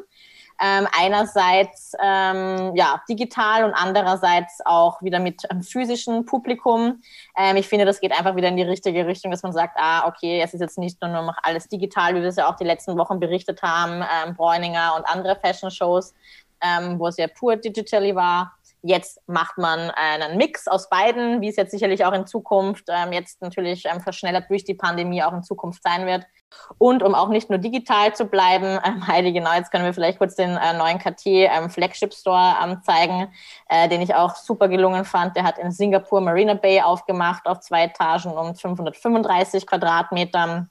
[0.61, 7.01] Ähm, einerseits ähm, ja, digital und andererseits auch wieder mit einem physischen Publikum.
[7.39, 10.07] Ähm, ich finde, das geht einfach wieder in die richtige Richtung, dass man sagt, ah,
[10.07, 12.65] okay, es ist jetzt nicht nur noch alles digital, wie wir es ja auch die
[12.65, 16.13] letzten Wochen berichtet haben, ähm, Bräuninger und andere Fashion Shows,
[16.61, 21.49] ähm, wo es ja pur digitally war, Jetzt macht man einen Mix aus beiden, wie
[21.49, 25.33] es jetzt sicherlich auch in Zukunft ähm, jetzt natürlich ähm, verschnellert durch die Pandemie auch
[25.33, 26.25] in Zukunft sein wird.
[26.79, 30.19] Und um auch nicht nur digital zu bleiben, ähm, Heidi, genau, jetzt können wir vielleicht
[30.19, 33.33] kurz den äh, neuen KT ähm, Flagship Store ähm, zeigen,
[33.69, 35.37] äh, den ich auch super gelungen fand.
[35.37, 40.71] Der hat in Singapur Marina Bay aufgemacht auf zwei Etagen und 535 Quadratmetern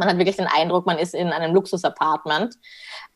[0.00, 2.56] man hat wirklich den Eindruck, man ist in einem Luxus-Apartment.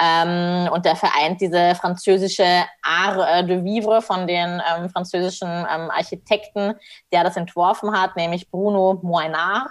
[0.00, 6.74] Ähm, und der vereint diese französische Art de Vivre von den ähm, französischen ähm, Architekten,
[7.12, 9.70] der das entworfen hat, nämlich Bruno Moinard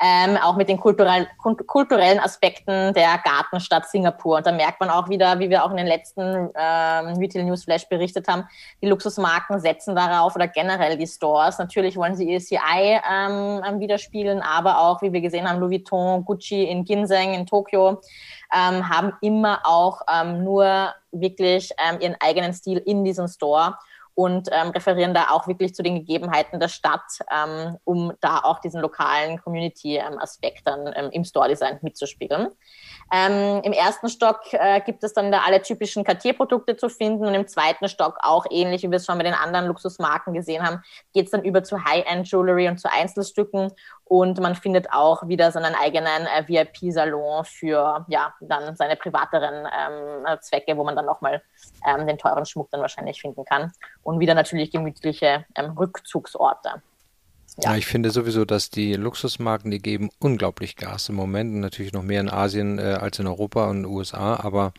[0.00, 1.26] ähm, auch mit den kulturell,
[1.66, 4.36] kulturellen Aspekten der Gartenstadt Singapur.
[4.36, 7.64] Und da merkt man auch wieder, wie wir auch in den letzten ähm, Retail News
[7.64, 8.44] Flash berichtet haben,
[8.82, 11.58] die Luxusmarken setzen darauf oder generell die Stores.
[11.58, 12.58] Natürlich wollen sie ECI
[13.08, 17.46] ähm, ähm, widerspiegeln, aber auch, wie wir gesehen haben, Louis Vuitton, Gucci in Ginseng, in
[17.46, 18.00] Tokio,
[18.54, 23.78] ähm, haben immer auch ähm, nur wirklich ähm, ihren eigenen Stil in diesem Store.
[24.16, 28.60] Und ähm, referieren da auch wirklich zu den Gegebenheiten der Stadt, ähm, um da auch
[28.60, 32.48] diesen lokalen Community-Aspekt dann ähm, im Store-Design mitzuspiegeln.
[33.12, 37.34] Ähm, Im ersten Stock äh, gibt es dann da alle typischen Cartier-Produkte zu finden und
[37.34, 40.82] im zweiten Stock auch ähnlich, wie wir es schon bei den anderen Luxusmarken gesehen haben,
[41.12, 43.70] geht es dann über zu High-End-Jewelry und zu Einzelstücken
[44.08, 49.66] und man findet auch wieder so einen eigenen äh, VIP-Salon für ja dann seine privateren
[49.66, 51.42] ähm, Zwecke, wo man dann nochmal
[51.86, 53.72] ähm, den teuren Schmuck dann wahrscheinlich finden kann
[54.04, 56.82] und wieder natürlich gemütliche ähm, Rückzugsorte.
[57.58, 57.72] Ja.
[57.72, 57.76] ja.
[57.76, 62.04] ich finde sowieso, dass die Luxusmarken, die geben unglaublich Gas im Moment und natürlich noch
[62.04, 64.72] mehr in Asien äh, als in Europa und in den USA, aber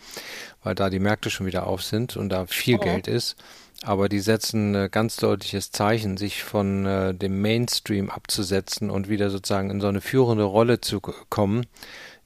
[0.63, 2.83] weil da die Märkte schon wieder auf sind und da viel ja.
[2.83, 3.35] Geld ist.
[3.83, 9.29] Aber die setzen ein ganz deutliches Zeichen, sich von äh, dem Mainstream abzusetzen und wieder
[9.29, 11.65] sozusagen in so eine führende Rolle zu kommen,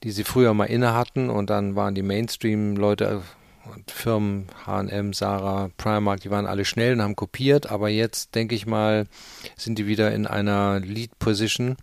[0.04, 3.22] die sie früher mal inne hatten und dann waren die Mainstream-Leute
[3.74, 8.56] und Firmen, H&M, Sarah, Primark, die waren alle schnell und haben kopiert, aber jetzt denke
[8.56, 9.06] ich mal,
[9.56, 11.78] sind die wieder in einer Lead Position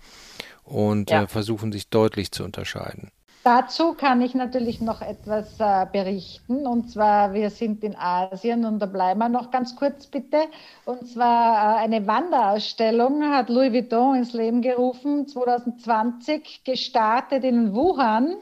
[0.64, 1.22] und ja.
[1.22, 3.10] äh, versuchen sich deutlich zu unterscheiden.
[3.44, 6.66] Dazu kann ich natürlich noch etwas äh, berichten.
[6.66, 10.38] Und zwar, wir sind in Asien und da bleiben wir noch ganz kurz bitte.
[10.84, 18.36] Und zwar äh, eine Wanderausstellung hat Louis Vuitton ins Leben gerufen, 2020 gestartet in Wuhan.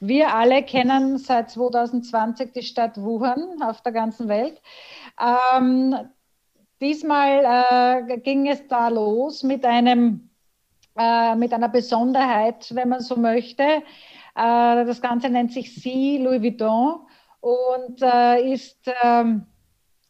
[0.00, 4.60] Wir alle kennen seit 2020 die Stadt Wuhan auf der ganzen Welt.
[5.18, 5.96] Ähm,
[6.80, 10.28] diesmal äh, ging es da los mit einem
[10.98, 13.82] äh, mit einer Besonderheit, wenn man so möchte.
[14.36, 17.06] Äh, das Ganze nennt sich Sie Louis Vuitton
[17.40, 19.46] und äh, ist ähm,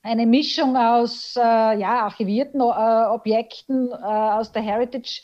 [0.02, 5.22] eine Mischung aus äh, ja, archivierten Objekten aus der Heritage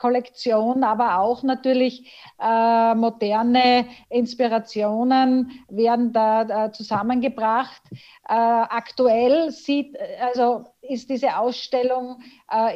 [0.00, 7.80] Kollektion, aber auch natürlich äh, moderne Inspirationen werden da äh, zusammengebracht.
[8.28, 12.20] Äh, aktuell sieht, also ist diese Ausstellung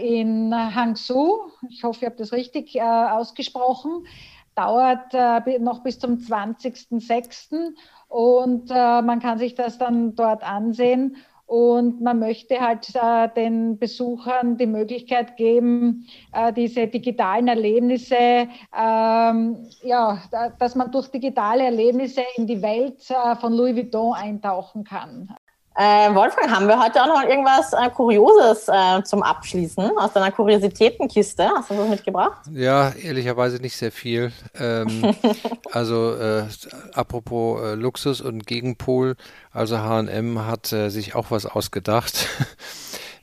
[0.00, 4.06] in Hangzhou, ich hoffe, ich habe das richtig ausgesprochen,
[4.54, 5.12] dauert
[5.60, 7.74] noch bis zum 20.06.
[8.08, 11.16] und man kann sich das dann dort ansehen
[11.52, 19.68] und man möchte halt äh, den Besuchern die Möglichkeit geben, äh, diese digitalen Erlebnisse, ähm,
[19.82, 20.22] ja,
[20.58, 25.34] dass man durch digitale Erlebnisse in die Welt äh, von Louis Vuitton eintauchen kann.
[25.74, 30.30] Äh, Wolfgang, haben wir heute auch noch irgendwas äh, Kurioses äh, zum Abschließen aus deiner
[30.30, 31.48] Kuriositätenkiste?
[31.48, 32.42] Hast du was mitgebracht?
[32.52, 34.32] Ja, ehrlicherweise nicht sehr viel.
[34.54, 35.14] Ähm,
[35.72, 36.44] also äh,
[36.92, 39.16] apropos äh, Luxus und Gegenpol,
[39.50, 42.28] also H&M hat äh, sich auch was ausgedacht.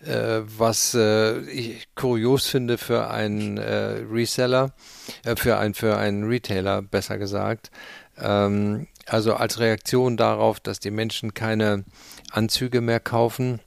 [0.01, 4.71] was ich kurios finde für einen Reseller,
[5.35, 7.69] für, ein, für einen Retailer besser gesagt.
[8.17, 11.83] Ähm, also als Reaktion darauf, dass die Menschen keine
[12.31, 13.59] Anzüge mehr kaufen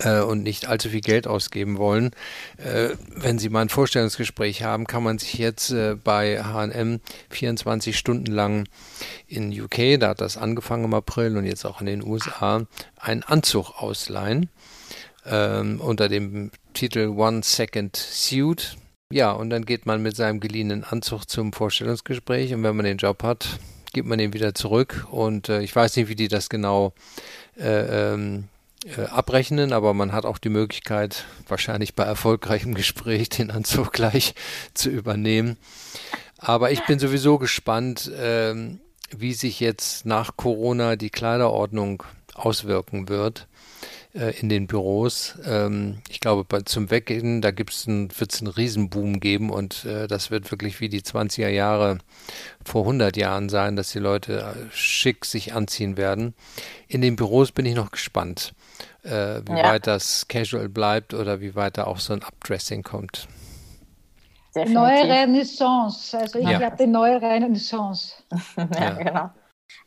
[0.00, 2.10] äh, und nicht allzu viel Geld ausgeben wollen.
[2.56, 7.96] Äh, wenn Sie mal ein Vorstellungsgespräch haben, kann man sich jetzt äh, bei H&M 24
[7.96, 8.68] Stunden lang
[9.26, 13.22] in UK, da hat das angefangen im April und jetzt auch in den USA, einen
[13.22, 14.48] Anzug ausleihen
[15.26, 18.76] ähm, unter dem Titel One Second Suit.
[19.12, 22.96] Ja, und dann geht man mit seinem geliehenen Anzug zum Vorstellungsgespräch und wenn man den
[22.96, 23.58] Job hat,
[23.92, 26.92] gibt man den wieder zurück und äh, ich weiß nicht, wie die das genau
[27.58, 28.44] äh, ähm,
[28.84, 34.34] äh, abrechnen, aber man hat auch die Möglichkeit, wahrscheinlich bei erfolgreichem Gespräch den Anzug gleich
[34.74, 35.56] zu übernehmen.
[36.38, 43.46] Aber ich bin sowieso gespannt, ähm, wie sich jetzt nach Corona die Kleiderordnung auswirken wird
[44.14, 45.34] äh, in den Büros.
[45.46, 49.84] Ähm, ich glaube, bei, zum Weggehen, da gibt's ein, wird es einen Riesenboom geben und
[49.84, 51.98] äh, das wird wirklich wie die 20er Jahre
[52.64, 56.34] vor 100 Jahren sein, dass die Leute äh, schick sich anziehen werden.
[56.88, 58.52] In den Büros bin ich noch gespannt,
[59.04, 59.64] äh, wie ja.
[59.64, 63.28] weit das casual bleibt oder wie weit da auch so ein Updressing kommt.
[64.54, 66.58] Neue Renaissance, also ich ja.
[66.58, 68.14] glaube die neue Renaissance.
[68.56, 69.30] ja, ja, genau.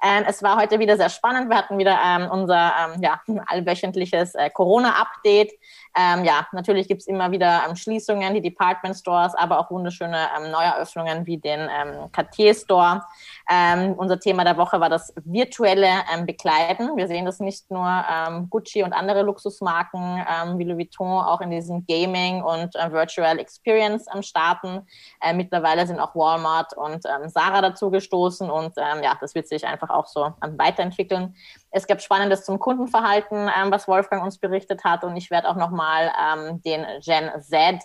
[0.01, 1.49] Ähm, es war heute wieder sehr spannend.
[1.49, 5.53] Wir hatten wieder ähm, unser ähm, ja, allwöchentliches äh, Corona-Update.
[5.95, 10.27] Ähm, ja, natürlich gibt es immer wieder ähm, Schließungen, die Department Stores, aber auch wunderschöne
[10.35, 13.03] ähm, Neueröffnungen wie den ähm, Cartier Store.
[13.47, 16.97] Ähm, unser Thema der Woche war das virtuelle ähm, Bekleiden.
[16.97, 20.25] Wir sehen das nicht nur ähm, Gucci und andere Luxusmarken
[20.57, 24.87] wie Louis Vuitton auch in diesem Gaming und äh, Virtual Experience am Starten.
[25.21, 29.89] Äh, mittlerweile sind auch Walmart und Sarah dazu gestoßen und ja, das wird sich einfach
[29.89, 31.35] auch so weiterentwickeln.
[31.75, 35.03] Es gab Spannendes zum Kundenverhalten, ähm, was Wolfgang uns berichtet hat.
[35.03, 37.79] Und ich werde auch nochmal ähm, den Gen Z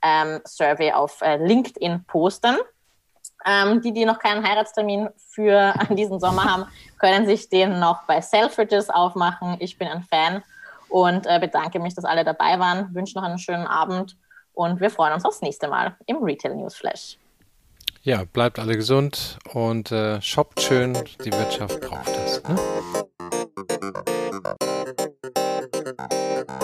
[0.00, 2.56] ähm, Survey auf äh, LinkedIn posten.
[3.44, 6.66] Ähm, die, die noch keinen Heiratstermin für diesen Sommer haben,
[7.00, 9.56] können sich den noch bei Selfridges aufmachen.
[9.58, 10.44] Ich bin ein Fan.
[10.88, 12.94] und äh, bedanke mich, dass alle dabei waren.
[12.94, 14.16] Wünsche noch einen schönen Abend
[14.52, 17.18] und wir freuen uns aufs nächste Mal im Retail News Flash.
[18.02, 20.92] Ja, bleibt alle gesund und äh, shoppt schön.
[21.24, 22.42] Die Wirtschaft braucht es.
[22.44, 22.56] Ne?
[23.68, 24.02] Thank
[26.50, 26.61] you.